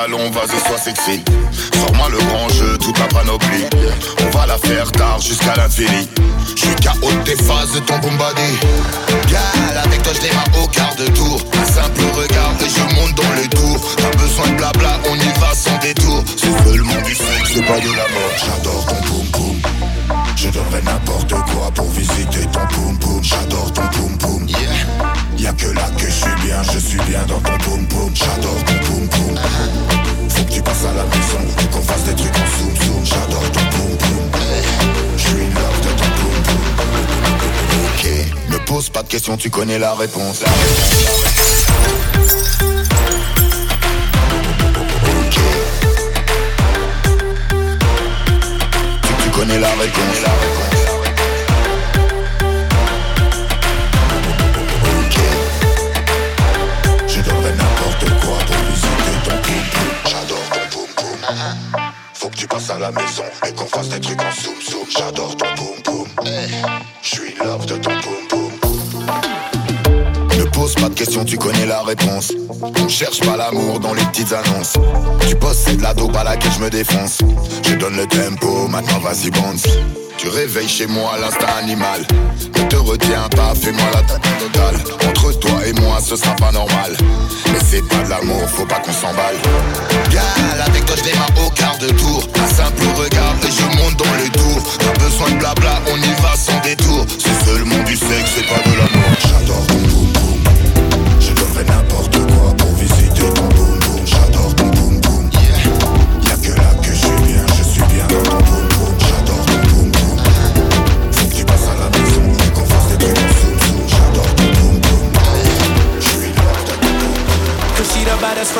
[0.00, 1.29] salon, vas-y, sois sexy.
[39.10, 40.40] Questions, tu connais la réponse.
[40.42, 41.59] La réponse.
[72.32, 72.82] La réponse.
[72.82, 74.74] On cherche pas l'amour dans les petites annonces.
[75.28, 77.18] Tu possèdes de la dope à laquelle je me défonce.
[77.66, 79.64] Je donne le tempo, maintenant vas-y bounce.
[80.18, 82.06] Tu réveilles chez moi l'instinct animal.
[82.56, 84.76] Ne te retiens pas, fais-moi la tête totale.
[85.08, 86.94] Entre toi et moi, ce sera pas normal.
[87.46, 89.36] Mais c'est pas de l'amour, faut pas qu'on s'emballe.
[90.10, 92.28] Gal, avec toi je démarre au quart de tour.
[92.36, 94.62] Un simple regard et je monte dans le tour.
[94.78, 97.06] Pas besoin de blabla, on y va sans détour.
[97.18, 99.10] C'est seulement du sexe, c'est pas de l'amour.
[99.22, 99.99] J'adore ton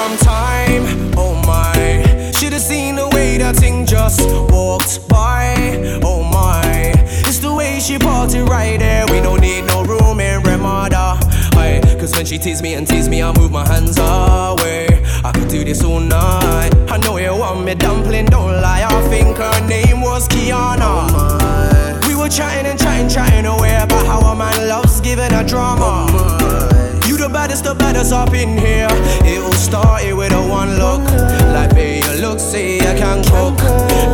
[0.01, 2.33] from time, oh my.
[2.33, 5.55] Should've seen the way that thing just walked by,
[6.03, 6.93] oh my.
[7.29, 11.19] It's the way she party right there, we don't need no room in Ramada.
[11.53, 14.87] Aye, Cause when she tease me and tease me, I move my hands away.
[15.23, 16.71] I could do this all night.
[16.89, 18.87] I know you want me dumpling, don't lie.
[18.89, 20.81] I think her name was Kiana.
[21.11, 25.45] Oh We were chatting and chatting, chatting away About how a man loves giving a
[25.47, 26.07] drama.
[26.09, 26.80] Oh you
[27.21, 28.89] the baddest, the baddest up in here.
[29.25, 31.03] It all started with a one look.
[31.53, 33.59] Like, babe, you look, see, I can cook.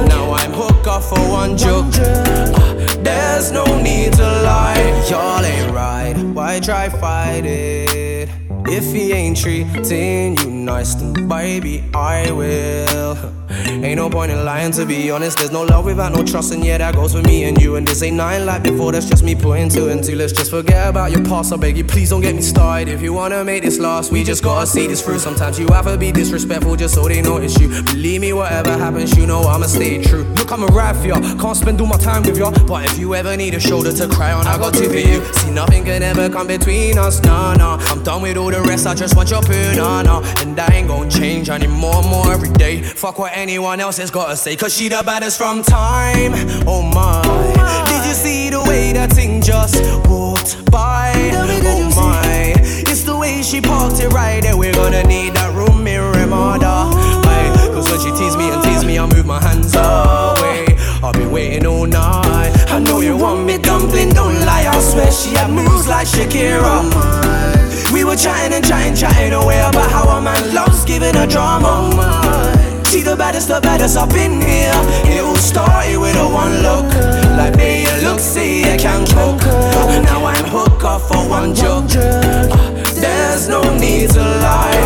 [0.08, 1.86] Now I'm hooked off for one joke.
[1.94, 5.06] Ah, There's no need to lie.
[5.08, 6.16] Y'all ain't right.
[6.34, 8.28] Why try fight it?
[8.68, 13.45] If he ain't treating you nice, then baby, I will.
[13.84, 15.38] Ain't no point in lying, to be honest.
[15.38, 17.76] There's no love without no trust, and yeah, that goes for me and you.
[17.76, 20.16] And this ain't nothing like before, that's just me putting two and two.
[20.16, 21.52] Let's just forget about your past.
[21.52, 22.88] I beg you, please don't get me started.
[22.88, 25.18] If you wanna make this last, we just gotta see this through.
[25.18, 27.68] Sometimes you have to be disrespectful just so they notice you.
[27.84, 30.24] Believe me, whatever happens, you know I'ma stay true.
[30.38, 32.50] Look, I'm a ride for ya, can't spend all my time with ya.
[32.66, 35.24] But if you ever need a shoulder to cry on, I got two for you.
[35.34, 37.78] See, nothing can ever come between us, nah, nah.
[37.90, 40.20] I'm done with all the rest, I just want your banana.
[40.38, 42.82] And I ain't gon' change anymore, more every day.
[42.82, 46.32] Fuck what anyone else has gotta say, cause she the baddest from time.
[46.66, 47.22] Oh my.
[47.86, 49.76] Did you see the way that thing just
[50.08, 51.12] walked by?
[51.62, 52.54] Oh my.
[52.90, 54.56] It's the way she parked it right there.
[54.56, 56.90] We're gonna need that room in Ramada.
[57.30, 60.66] Aye, Cause when she tease me and tease me, I move my hands away.
[61.04, 62.50] I'll be waiting all night.
[62.66, 64.66] I know you want me dumpling, don't lie.
[64.66, 66.82] I swear she had moves like Shakira.
[67.92, 72.35] We were chatting and chatting, chatting away about how a man loves giving a drama.
[73.26, 74.70] Baddest, the baddest up in here.
[75.12, 76.86] It all started with a one look.
[77.36, 79.42] Like, me, you look, see, I can cook.
[80.04, 81.90] Now I'm hooked off for one joke.
[81.90, 82.46] Uh,
[82.94, 84.78] there's no need to lie.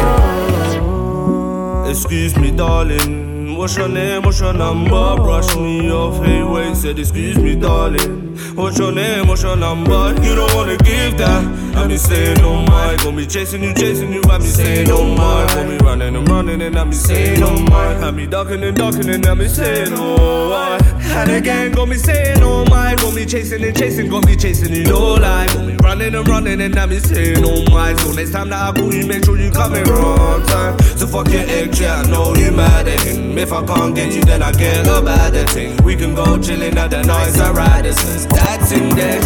[1.90, 3.39] Excuse me, darling.
[3.60, 4.22] What's your name?
[4.22, 5.16] What's your number?
[5.16, 8.30] Brush me off, hey, wait, said, excuse me, darling.
[8.56, 9.28] What's your name?
[9.28, 10.14] What's your number?
[10.22, 11.76] You don't wanna give that.
[11.76, 13.00] I be saying oh no mind.
[13.00, 14.22] Gonna be chasing you, chasing you.
[14.30, 15.50] I be saying oh no mind.
[15.50, 18.04] Gonna be running and running and I be saying oh no mind.
[18.04, 20.78] I be ducking and ducking and I be saying oh why.
[21.20, 22.96] And again, gonna be saying oh my.
[22.96, 25.46] Gonna be chasing and chasing, gonna be chasing you no lie.
[25.48, 27.94] Gonna be running and running and I be saying oh my.
[27.96, 30.78] So next time that I call you, make sure you coming wrong time.
[30.96, 33.34] So fuck your ex, yeah, I know you mad at him.
[33.50, 35.76] If I can't get you, then I get a better thing.
[35.82, 39.20] We can go chillin' at the noise I ride it since that's in there.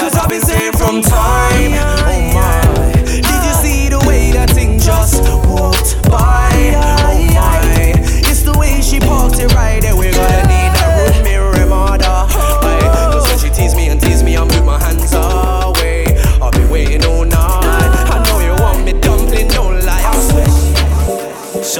[0.00, 2.92] Cause I've been saying from time, oh my.
[3.04, 6.50] Did you see the way that thing just walked by?
[6.74, 7.94] Oh my.
[8.26, 9.94] It's the way she parked it right there.
[9.94, 11.54] We're gonna need a room mirror.
[11.70, 13.12] Aye.
[13.12, 15.37] Cause when she tease me and tease me, I move my hands away.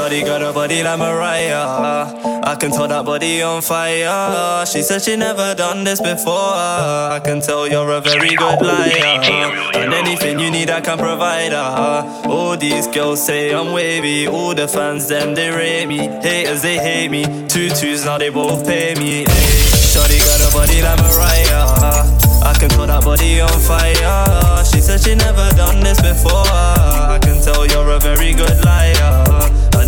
[0.08, 2.42] Shorty got a body like Mariah.
[2.42, 4.64] I can tell that body on fire.
[4.64, 6.32] She said she never done this before.
[6.32, 9.20] I can tell you're a very good liar.
[9.74, 11.52] And anything you need, I can provide.
[11.52, 12.22] her.
[12.24, 14.26] All these girls say I'm wavy.
[14.26, 15.98] All the fans, them, they rate me.
[15.98, 17.24] Haters, they hate me.
[17.46, 19.26] Two twos, now they both pay me.
[19.26, 19.68] Ay.
[19.92, 21.68] Shorty got a body like Mariah.
[22.48, 24.64] I can tell that body on fire.
[24.64, 26.48] She said she never done this before.
[26.48, 29.27] I can tell you're a very good liar.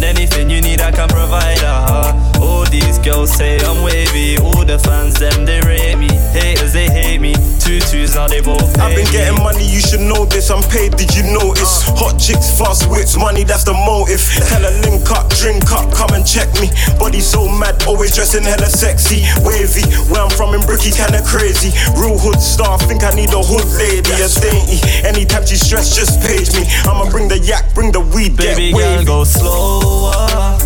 [0.02, 1.58] And anything you need, I can provide.
[1.58, 2.40] her.
[2.40, 4.38] All these girls say I'm wavy.
[4.38, 6.08] All the fans, them, they rate me.
[6.32, 7.34] Haters, they hate me.
[7.70, 10.50] Two twos, now they both I've been getting money, you should know this.
[10.50, 11.86] I'm paid, did you notice?
[11.86, 12.02] Uh.
[12.02, 14.18] Hot chicks, fast whips, money, that's the motive.
[14.50, 16.66] Tell her link up, drink up, come and check me.
[16.98, 19.22] Body so mad, always dressing hella sexy.
[19.46, 21.70] Wavy, where I'm from in Bricky, kinda crazy.
[21.94, 24.18] Real hood star, think I need a hood lady.
[24.18, 26.66] A dainty, anytime she stressed, just page me.
[26.90, 30.58] I'ma bring the yak, bring the weed, Baby get girl, go slower.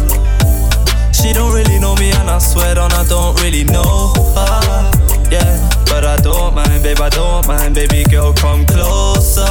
[1.12, 4.09] She don't really know me, and I swear on I don't really know
[4.40, 5.03] her.
[5.30, 7.74] Yeah, but I don't mind, babe, I don't mind.
[7.74, 9.46] Baby girl, come closer.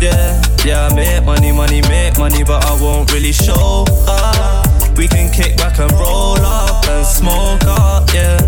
[0.00, 4.66] Yeah, yeah, I make money, money, make money, but I won't really show up.
[4.96, 8.38] We can kick back and roll up and smoke up, yeah.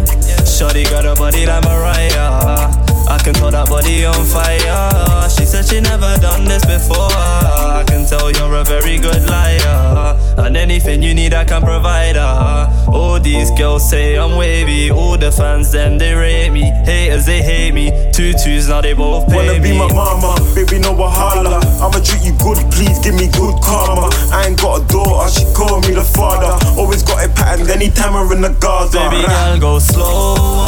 [0.45, 2.69] Shorty got a body like Mariah.
[3.09, 5.31] I can tell that body on fire.
[5.31, 7.09] She said she never done this before.
[7.13, 10.17] I can tell you're a very good liar.
[10.37, 12.78] And anything you need, I can provide her.
[12.93, 14.91] All these girls say I'm wavy.
[14.91, 16.63] All the fans, them, they rate me.
[16.63, 17.91] Haters, they hate me.
[18.13, 19.73] Two twos, now they both pay Wanna me.
[19.73, 21.61] be my mama, baby, no wahala.
[21.81, 24.09] I'ma treat you good, please give me good karma.
[24.33, 26.53] I ain't got a daughter, she call me the father.
[26.81, 28.99] Always got it patterned anytime we're in the Gaza.
[29.11, 30.67] Baby girl, go slower.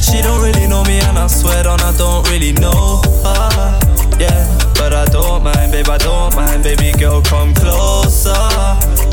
[0.00, 3.78] She don't really know me, and I swear on I don't really know her.
[4.18, 6.62] Yeah, but I don't mind, babe, I don't mind.
[6.62, 8.30] Baby girl, come closer.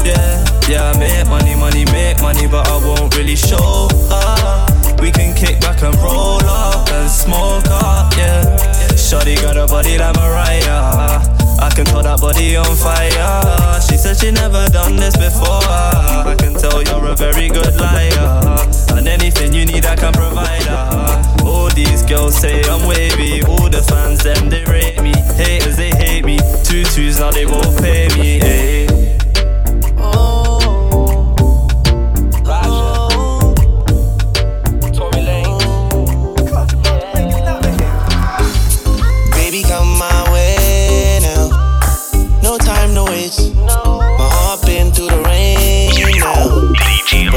[0.03, 5.01] Yeah, yeah, I make money, money, make money, but I won't really show her.
[5.01, 8.55] We can kick back and roll up and smoke up, yeah.
[8.95, 11.42] Shorty got a body like Mariah.
[11.63, 13.79] I can tell that body on fire.
[13.87, 15.63] She said she never done this before.
[15.63, 18.67] I can tell you're a very good liar.
[18.91, 21.45] And anything you need, I can provide her.
[21.45, 23.43] All these girls say I'm wavy.
[23.43, 25.13] All the fans, them, they rate me.
[25.39, 26.37] Haters, they hate me.
[26.65, 28.39] Two twos, now they both pay me.
[28.39, 28.92] Hey.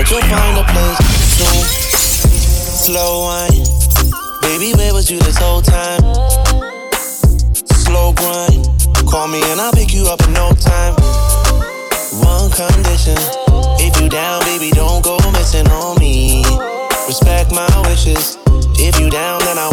[0.06, 0.98] Find a place
[1.34, 1.64] soon.
[2.86, 3.66] Slow wine.
[4.40, 6.00] Baby, where was you this whole time?
[7.66, 8.68] Slow grind.
[9.10, 10.94] Call me and I'll pick you up in no time.
[12.22, 13.18] One condition.
[13.82, 16.44] If you down, baby, don't go missing on me.
[17.08, 18.38] Respect my wishes.
[18.78, 19.68] If you down, then I